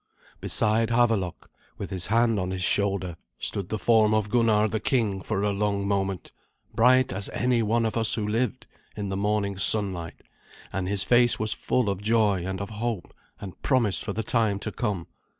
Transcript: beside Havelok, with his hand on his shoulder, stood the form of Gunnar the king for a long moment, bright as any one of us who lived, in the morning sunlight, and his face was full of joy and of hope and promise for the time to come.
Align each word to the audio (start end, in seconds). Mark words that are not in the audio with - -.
beside 0.39 0.89
Havelok, 0.89 1.47
with 1.77 1.91
his 1.91 2.07
hand 2.07 2.39
on 2.39 2.49
his 2.49 2.63
shoulder, 2.63 3.17
stood 3.37 3.69
the 3.69 3.77
form 3.77 4.15
of 4.15 4.29
Gunnar 4.31 4.67
the 4.67 4.79
king 4.79 5.21
for 5.21 5.43
a 5.43 5.51
long 5.51 5.87
moment, 5.87 6.31
bright 6.73 7.13
as 7.13 7.29
any 7.29 7.61
one 7.61 7.85
of 7.85 7.95
us 7.95 8.15
who 8.15 8.27
lived, 8.27 8.65
in 8.95 9.09
the 9.09 9.15
morning 9.15 9.59
sunlight, 9.59 10.23
and 10.73 10.87
his 10.87 11.03
face 11.03 11.37
was 11.37 11.53
full 11.53 11.87
of 11.87 12.01
joy 12.01 12.43
and 12.43 12.59
of 12.59 12.71
hope 12.71 13.13
and 13.39 13.61
promise 13.61 14.01
for 14.01 14.11
the 14.11 14.23
time 14.23 14.57
to 14.61 14.71
come. 14.71 15.05